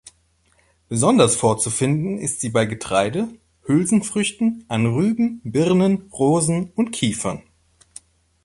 Besonders 0.89 1.35
vorzufinden 1.35 2.17
ist 2.17 2.41
sie 2.41 2.49
bei 2.49 2.65
Getreide, 2.65 3.27
Hülsenfrüchten, 3.67 4.65
an 4.67 4.87
Rüben, 4.87 5.41
Birnen, 5.43 6.09
Rosen 6.11 6.71
und 6.73 6.89
Kiefern. 6.89 7.43